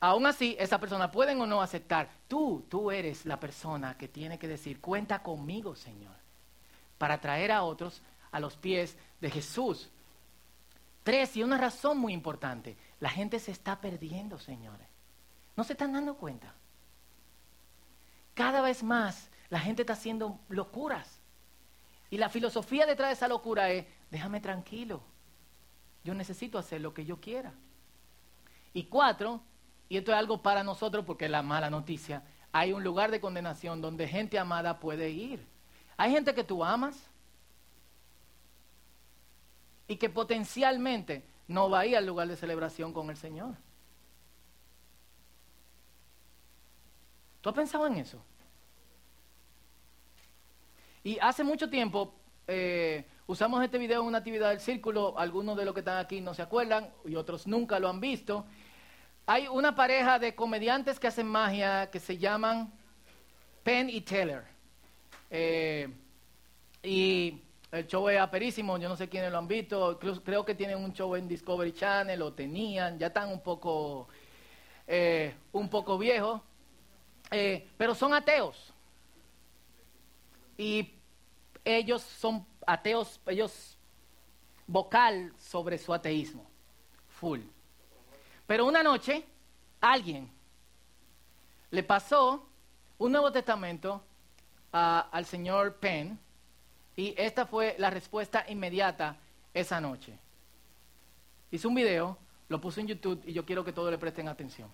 [0.00, 2.08] Aún así, esa persona pueden o no aceptar.
[2.28, 6.14] Tú, tú eres la persona que tiene que decir, cuenta conmigo, Señor,
[6.98, 9.90] para traer a otros a los pies de Jesús.
[11.02, 14.86] Tres, y una razón muy importante, la gente se está perdiendo, señores.
[15.56, 16.54] ¿No se están dando cuenta?
[18.34, 21.18] Cada vez más la gente está haciendo locuras.
[22.10, 25.02] Y la filosofía detrás de esa locura es, déjame tranquilo,
[26.04, 27.52] yo necesito hacer lo que yo quiera.
[28.72, 29.42] Y cuatro,
[29.88, 32.22] y esto es algo para nosotros porque es la mala noticia,
[32.52, 35.46] hay un lugar de condenación donde gente amada puede ir.
[35.96, 37.10] Hay gente que tú amas
[39.86, 43.54] y que potencialmente no va a ir al lugar de celebración con el Señor.
[47.40, 48.22] ¿Tú has pensado en eso?
[51.04, 52.12] Y hace mucho tiempo
[52.46, 56.20] eh, usamos este video en una actividad del círculo, algunos de los que están aquí
[56.20, 58.44] no se acuerdan y otros nunca lo han visto.
[59.30, 62.72] Hay una pareja de comediantes que hacen magia que se llaman
[63.62, 64.42] Penn y Taylor.
[65.28, 65.86] Eh,
[66.82, 67.38] y
[67.70, 70.94] el show es aperísimo, yo no sé quiénes lo han visto, creo, que tienen un
[70.94, 74.08] show en Discovery Channel, lo tenían, ya están un poco,
[74.86, 76.40] eh, un poco viejos,
[77.30, 78.72] eh, pero son ateos.
[80.56, 80.90] Y
[81.66, 83.76] ellos son ateos, ellos
[84.66, 86.50] vocal sobre su ateísmo,
[87.10, 87.40] full.
[88.48, 89.26] Pero una noche,
[89.78, 90.26] alguien
[91.70, 92.48] le pasó
[92.96, 94.02] un Nuevo Testamento
[94.72, 96.18] al señor Penn,
[96.96, 99.18] y esta fue la respuesta inmediata
[99.52, 100.18] esa noche.
[101.50, 102.16] Hice un video,
[102.48, 104.70] lo puse en YouTube y yo quiero que todos le presten atención.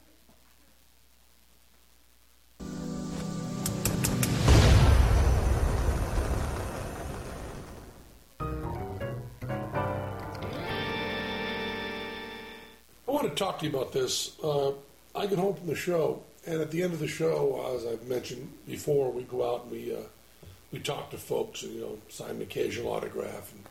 [13.34, 14.38] Talk to you about this.
[14.42, 14.72] Uh,
[15.14, 18.06] I get home from the show, and at the end of the show, as I've
[18.06, 20.00] mentioned before, we go out and we uh,
[20.72, 23.62] we talk to folks and you know sign an occasional autograph and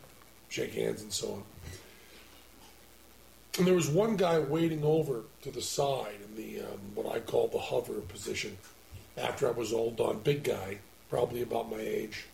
[0.49, 1.43] shake hands and so on.
[3.58, 7.19] And there was one guy waiting over to the side in the um, what I
[7.19, 8.58] call the hover position.
[9.15, 12.26] After I was all done, big guy, probably about my age,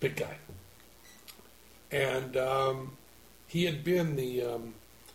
[0.00, 0.36] big guy,
[1.90, 2.92] and um,
[3.52, 4.72] he had been the um,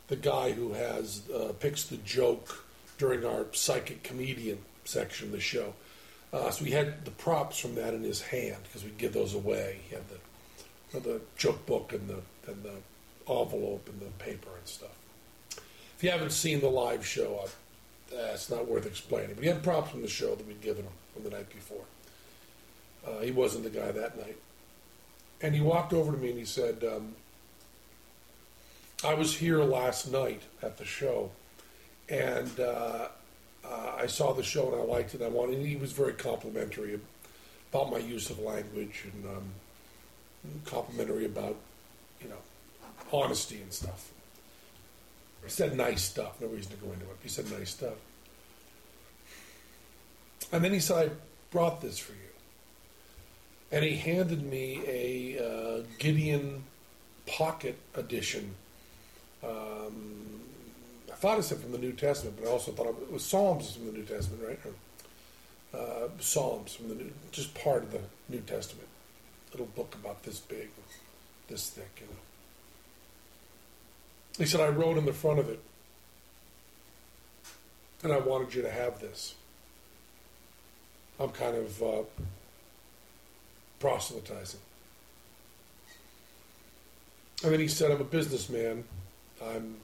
[0.10, 2.63] the guy who has uh, picks the joke
[3.00, 5.73] during our psychic comedian section of the show.
[6.32, 9.34] Uh, so he had the props from that in his hand because we'd give those
[9.34, 9.80] away.
[9.89, 12.76] He had the the joke book and the and the
[13.28, 14.95] envelope and the paper and stuff.
[15.95, 17.43] If you haven't seen the live show,
[18.13, 19.34] uh, it's not worth explaining.
[19.34, 21.86] But he had props from the show that we'd given him from the night before.
[23.06, 24.38] Uh, he wasn't the guy that night.
[25.41, 27.15] And he walked over to me and he said, um,
[29.03, 31.29] I was here last night at the show,
[32.10, 33.10] and uh,
[33.63, 35.21] uh, I saw the show and I liked it.
[35.21, 35.63] I wanted.
[35.63, 36.99] He was very complimentary
[37.71, 39.43] about my use of language and um,
[40.65, 41.57] complimentary about
[42.21, 42.38] you know
[43.13, 44.10] honesty and stuff.
[45.43, 46.41] He said nice stuff.
[46.41, 47.17] No reason to go into it.
[47.21, 47.97] He said nice stuff.
[50.51, 51.13] And then he said, "I
[51.51, 52.19] brought this for you."
[53.71, 56.63] And he handed me a uh, Gideon
[57.27, 58.55] Pocket Edition
[59.43, 60.28] um,
[61.17, 63.88] thought it said from the New Testament, but I also thought it was Psalms from
[63.88, 64.60] the New Testament, right?
[64.65, 68.88] Or, uh, Psalms from the New, just part of the New Testament.
[69.52, 70.69] Little book about this big,
[71.47, 72.19] this thick, you know.
[74.38, 75.60] He said, I wrote in the front of it,
[78.04, 79.34] and I wanted you to have this.
[81.19, 82.04] I'm kind of uh,
[83.80, 84.60] proselytizing.
[87.43, 88.84] And then he said, I'm a businessman.
[89.43, 89.78] I'm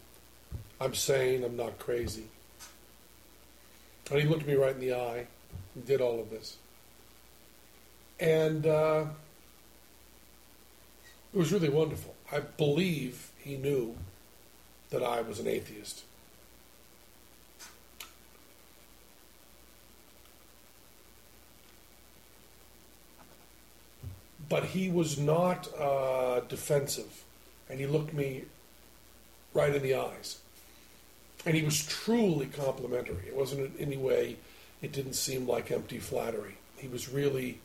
[0.79, 2.25] I'm sane, I'm not crazy.
[4.11, 5.27] And he looked me right in the eye
[5.75, 6.57] and did all of this.
[8.19, 9.05] And uh,
[11.33, 12.15] it was really wonderful.
[12.31, 13.95] I believe he knew
[14.89, 16.03] that I was an atheist.
[24.49, 27.23] But he was not uh, defensive
[27.69, 28.43] and he looked me
[29.53, 30.39] right in the eyes.
[31.45, 33.27] And he was truly complimentary.
[33.27, 34.37] It wasn't in any way,
[34.81, 36.57] it didn't seem like empty flattery.
[36.77, 37.59] He was really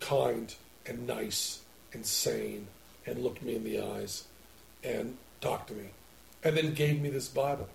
[0.00, 0.54] kind
[0.86, 1.60] and nice
[1.92, 2.66] and sane
[3.06, 4.24] and looked me in the eyes
[4.82, 5.90] and talked to me
[6.42, 7.68] and then gave me this Bible.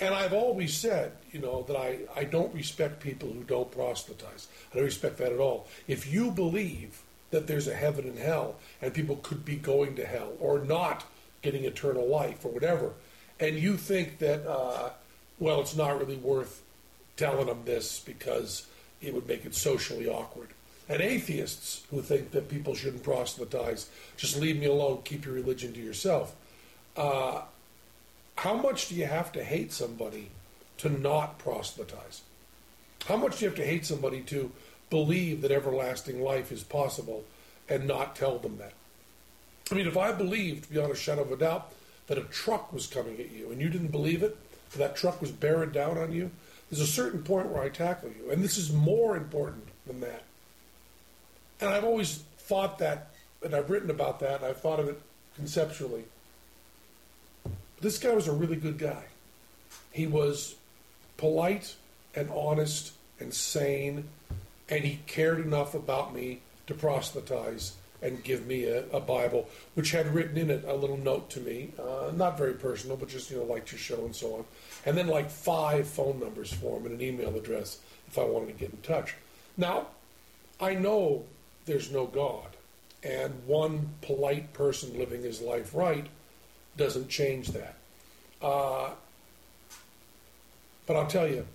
[0.00, 4.48] And I've always said, you know, that I, I don't respect people who don't proselytize.
[4.72, 5.66] I don't respect that at all.
[5.86, 10.06] If you believe that there's a heaven and hell and people could be going to
[10.06, 11.04] hell or not
[11.44, 12.92] getting eternal life or whatever,
[13.38, 14.90] and you think that, uh,
[15.38, 16.62] well, it's not really worth
[17.16, 18.66] telling them this because
[19.00, 20.48] it would make it socially awkward.
[20.88, 25.72] And atheists who think that people shouldn't proselytize, just leave me alone, keep your religion
[25.74, 26.34] to yourself.
[26.96, 27.42] Uh,
[28.36, 30.30] how much do you have to hate somebody
[30.78, 32.22] to not proselytize?
[33.06, 34.50] How much do you have to hate somebody to
[34.90, 37.24] believe that everlasting life is possible
[37.68, 38.72] and not tell them that?
[39.70, 41.72] I mean, if I believed beyond a shadow of a doubt
[42.06, 44.36] that a truck was coming at you and you didn't believe it,
[44.76, 46.30] that truck was bearing down on you,
[46.70, 48.30] there's a certain point where I tackle you.
[48.30, 50.24] And this is more important than that.
[51.60, 53.10] And I've always thought that,
[53.42, 55.00] and I've written about that, and I've thought of it
[55.36, 56.04] conceptually.
[57.80, 59.04] This guy was a really good guy.
[59.92, 60.56] He was
[61.16, 61.76] polite
[62.14, 64.08] and honest and sane,
[64.68, 69.90] and he cared enough about me to proselytize and give me a, a Bible, which
[69.90, 73.30] had written in it a little note to me, uh, not very personal, but just
[73.30, 74.44] you know, like your show and so on,
[74.84, 78.48] and then like five phone numbers for him and an email address if I wanted
[78.48, 79.14] to get in touch.
[79.56, 79.88] Now,
[80.60, 81.24] I know
[81.64, 82.48] there's no God,
[83.02, 86.06] and one polite person living his life right
[86.76, 87.76] doesn't change that.
[88.42, 88.90] Uh,
[90.86, 91.46] but I'll tell you,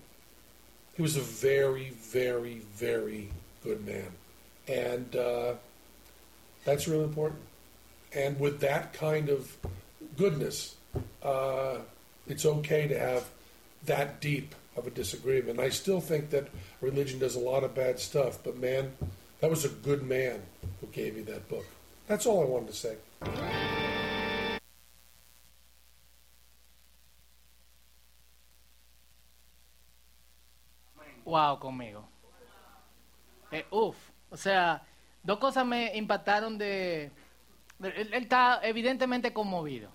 [0.96, 3.30] he was a very, very, very
[3.62, 4.08] good man.
[4.66, 5.54] And uh,
[6.64, 7.40] that's really important.
[8.12, 9.56] And with that kind of
[10.16, 10.76] goodness,
[11.22, 11.78] uh,
[12.26, 13.28] it's okay to have
[13.86, 15.58] that deep of a disagreement.
[15.60, 16.48] I still think that
[16.80, 18.92] religion does a lot of bad stuff, but man,
[19.40, 20.42] that was a good man
[20.80, 21.66] who gave you that book.
[22.06, 22.96] That's all I wanted to say.
[31.24, 32.04] Wow, conmigo.
[33.52, 33.96] Eh, uf,
[34.32, 34.80] o sea,
[35.22, 37.10] dos cosas me impactaron de...
[37.82, 39.90] Él, está evidentemente conmovido.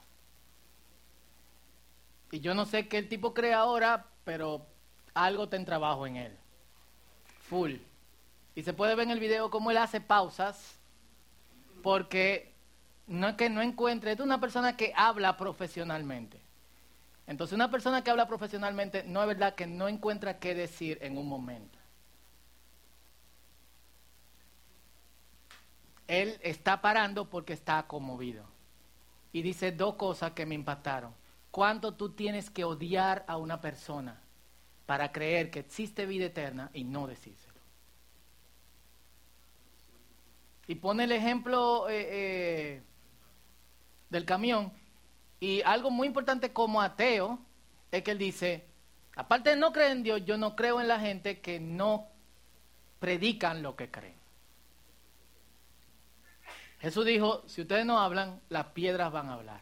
[2.32, 4.66] Y yo no sé qué el tipo cree ahora, pero
[5.14, 6.38] algo está en trabajo en él.
[7.50, 7.76] Full.
[8.56, 10.80] Y se puede ver en el video cómo él hace pausas,
[11.84, 12.52] porque
[13.08, 16.40] no es que no encuentre, es una persona que habla profesionalmente.
[17.28, 21.18] Entonces una persona que habla profesionalmente no es verdad que no encuentra qué decir en
[21.18, 21.78] un momento.
[26.08, 28.46] Él está parando porque está conmovido.
[29.32, 31.14] Y dice dos cosas que me impactaron.
[31.52, 34.22] ¿Cuánto tú tienes que odiar a una persona
[34.86, 37.60] para creer que existe vida eterna y no decírselo?
[40.68, 42.84] Y pone el ejemplo eh, eh,
[44.10, 44.72] del camión.
[45.40, 47.40] Y algo muy importante como ateo
[47.92, 48.66] es que él dice,
[49.16, 52.08] aparte de no creer en Dios, yo no creo en la gente que no
[53.00, 54.25] predican lo que creen.
[56.86, 59.60] Jesús dijo, si ustedes no hablan, las piedras van a hablar.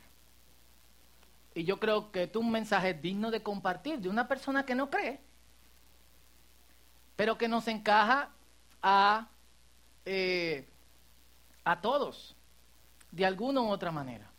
[1.55, 4.89] Y yo creo que es un mensaje digno de compartir de una persona que no
[4.89, 5.21] cree,
[7.15, 8.27] pero que nos encaja
[8.81, 9.29] a,
[10.03, 10.67] eh,
[11.63, 12.35] a todos,
[13.11, 14.29] de alguna u otra manera.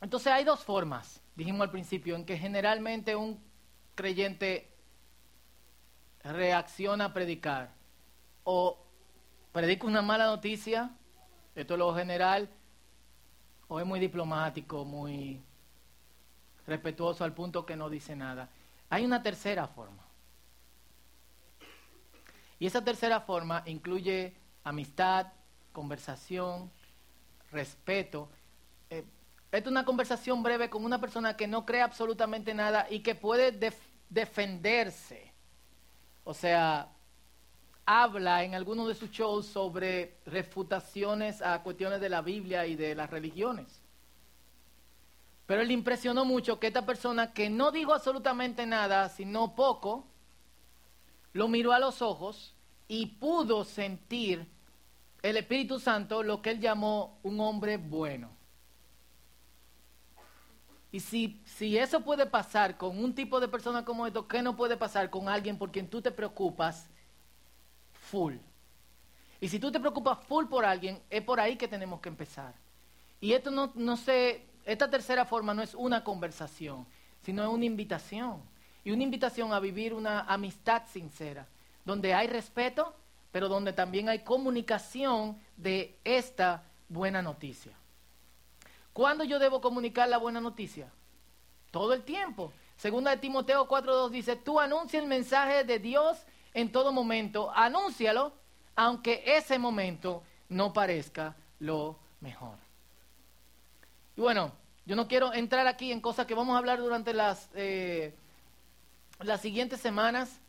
[0.00, 3.40] Entonces hay dos formas, dijimos al principio, en que generalmente un
[3.94, 4.68] creyente
[6.24, 7.70] reacciona a predicar.
[8.42, 8.82] O
[9.52, 10.90] predica una mala noticia,
[11.54, 12.48] esto es lo general,
[13.68, 15.40] o es muy diplomático, muy
[16.66, 18.48] respetuoso al punto que no dice nada.
[18.88, 20.02] Hay una tercera forma.
[22.58, 24.34] Y esa tercera forma incluye
[24.64, 25.26] amistad,
[25.72, 26.70] conversación,
[27.50, 28.28] respeto.
[28.90, 29.04] Eh,
[29.50, 33.58] es una conversación breve con una persona que no cree absolutamente nada y que puede
[34.08, 35.32] defenderse.
[36.24, 36.88] O sea,
[38.00, 42.94] habla en alguno de sus shows sobre refutaciones a cuestiones de la Biblia y de
[42.94, 43.82] las religiones.
[45.46, 50.06] Pero le impresionó mucho que esta persona que no dijo absolutamente nada, sino poco,
[51.34, 52.54] lo miró a los ojos
[52.88, 54.46] y pudo sentir
[55.22, 58.30] el Espíritu Santo lo que él llamó un hombre bueno.
[60.90, 64.56] Y si, si eso puede pasar con un tipo de persona como esto, ¿qué no
[64.56, 66.88] puede pasar con alguien por quien tú te preocupas
[68.12, 68.34] full.
[69.40, 72.52] Y si tú te preocupas full por alguien, es por ahí que tenemos que empezar.
[73.22, 76.86] Y esto no, no sé, esta tercera forma no es una conversación,
[77.22, 78.42] sino es una invitación.
[78.84, 81.46] Y una invitación a vivir una amistad sincera,
[81.86, 82.94] donde hay respeto,
[83.30, 87.72] pero donde también hay comunicación de esta buena noticia.
[88.92, 90.92] ¿Cuándo yo debo comunicar la buena noticia?
[91.70, 92.52] Todo el tiempo.
[92.76, 96.18] Segunda de Timoteo 4.2 dice, tú anuncia el mensaje de Dios
[96.54, 98.32] en todo momento, anúncialo,
[98.76, 102.56] aunque ese momento no parezca lo mejor.
[104.16, 104.52] Y bueno,
[104.84, 108.14] yo no quiero entrar aquí en cosas que vamos a hablar durante las, eh,
[109.20, 110.40] las siguientes semanas,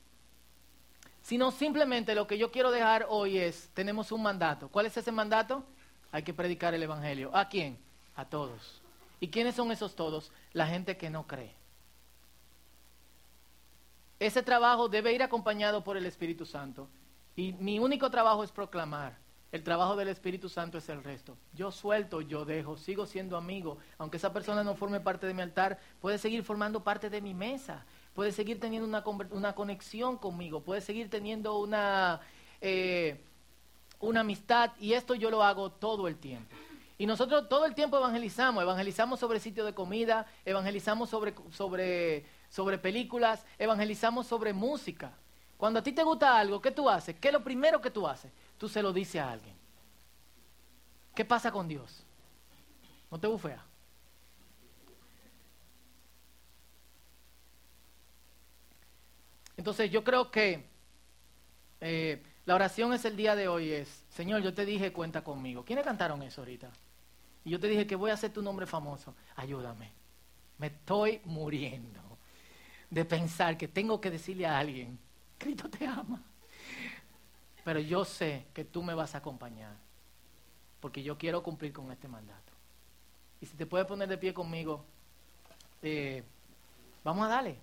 [1.21, 4.67] sino simplemente lo que yo quiero dejar hoy es, tenemos un mandato.
[4.69, 5.63] ¿Cuál es ese mandato?
[6.11, 7.31] Hay que predicar el Evangelio.
[7.33, 7.77] ¿A quién?
[8.15, 8.81] A todos.
[9.19, 10.31] ¿Y quiénes son esos todos?
[10.51, 11.53] La gente que no cree.
[14.23, 16.87] Ese trabajo debe ir acompañado por el Espíritu Santo.
[17.35, 19.17] Y mi único trabajo es proclamar.
[19.51, 21.35] El trabajo del Espíritu Santo es el resto.
[21.51, 23.79] Yo suelto, yo dejo, sigo siendo amigo.
[23.97, 27.33] Aunque esa persona no forme parte de mi altar, puede seguir formando parte de mi
[27.33, 27.85] mesa.
[28.13, 30.61] Puede seguir teniendo una, una conexión conmigo.
[30.61, 32.21] Puede seguir teniendo una,
[32.61, 33.19] eh,
[33.99, 34.71] una amistad.
[34.79, 36.55] Y esto yo lo hago todo el tiempo.
[36.97, 38.63] Y nosotros todo el tiempo evangelizamos.
[38.63, 45.11] Evangelizamos sobre sitio de comida, evangelizamos sobre, sobre, sobre películas, evangelizamos sobre música.
[45.57, 47.15] Cuando a ti te gusta algo, ¿qué tú haces?
[47.19, 48.31] ¿Qué es lo primero que tú haces?
[48.59, 49.55] Tú se lo dices a alguien.
[51.15, 52.03] ¿Qué pasa con Dios?
[53.09, 53.65] ¿No te bufea?
[59.57, 60.63] Entonces yo creo que
[61.81, 65.65] eh, la oración es el día de hoy es, Señor, yo te dije, cuenta conmigo.
[65.65, 66.69] ¿Quiénes cantaron eso ahorita?
[67.45, 69.15] Y yo te dije que voy a hacer tu nombre famoso.
[69.37, 69.91] Ayúdame.
[70.59, 72.12] Me estoy muriendo
[72.93, 74.99] de pensar que tengo que decirle a alguien
[75.43, 76.21] Cristo te ama.
[77.63, 79.75] Pero yo sé que tú me vas a acompañar,
[80.79, 82.53] porque yo quiero cumplir con este mandato.
[83.41, 84.85] Y si te puedes poner de pie conmigo,
[85.81, 86.23] eh,
[87.03, 87.57] vamos a darle.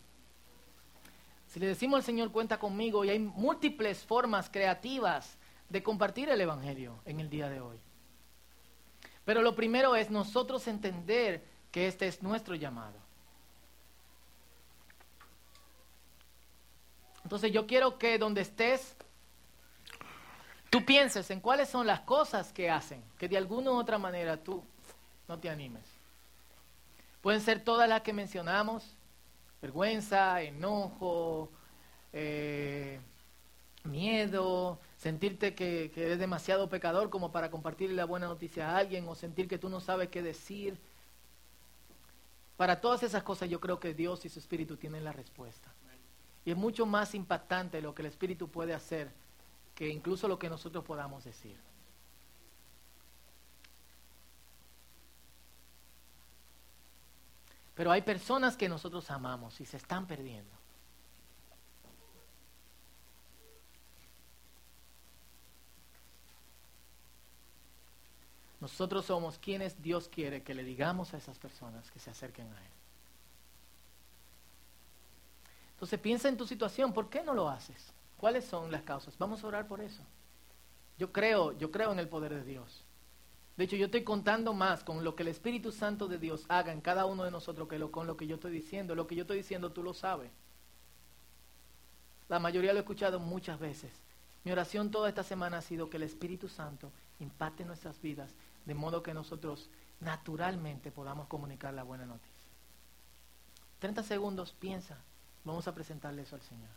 [1.47, 5.37] Si le decimos al Señor, cuenta conmigo, y hay múltiples formas creativas
[5.69, 7.79] de compartir el Evangelio en el día de hoy.
[9.25, 13.10] Pero lo primero es nosotros entender que este es nuestro llamado.
[17.23, 18.97] Entonces yo quiero que donde estés,
[20.71, 24.37] tú pienses en cuáles son las cosas que hacen, que de alguna u otra manera
[24.37, 24.63] tú
[25.29, 25.85] no te animes.
[27.21, 28.97] Pueden ser todas las que mencionamos,
[29.61, 31.51] vergüenza, enojo,
[32.13, 32.99] eh,
[33.85, 39.07] miedo, sentirte que, que, eres demasiado pecador como para compartirle la buena noticia a alguien
[39.07, 40.79] o sentir que tú no sabes qué decir.
[42.57, 45.73] Para todas esas cosas yo creo que Dios y su Espíritu tienen la respuesta.
[46.45, 49.11] Y es mucho más impactante lo que el Espíritu puede hacer
[49.75, 51.57] que incluso lo que nosotros podamos decir.
[57.75, 60.51] Pero hay personas que nosotros amamos y se están perdiendo.
[68.61, 72.61] Nosotros somos quienes Dios quiere que le digamos a esas personas que se acerquen a
[72.61, 72.80] Él.
[75.81, 77.95] Entonces piensa en tu situación, ¿por qué no lo haces?
[78.19, 79.17] ¿Cuáles son las causas?
[79.17, 80.03] Vamos a orar por eso.
[80.99, 82.85] Yo creo, yo creo en el poder de Dios.
[83.57, 86.71] De hecho, yo estoy contando más con lo que el Espíritu Santo de Dios haga
[86.71, 88.95] en cada uno de nosotros que con lo que yo estoy diciendo.
[88.95, 90.31] Lo que yo estoy diciendo tú lo sabes.
[92.29, 93.91] La mayoría lo he escuchado muchas veces.
[94.45, 98.35] Mi oración toda esta semana ha sido que el Espíritu Santo impacte nuestras vidas
[98.67, 99.71] de modo que nosotros
[100.01, 102.51] naturalmente podamos comunicar la buena noticia.
[103.79, 104.99] 30 segundos, piensa.
[105.45, 106.71] Vamos a presentarle eso al Señor.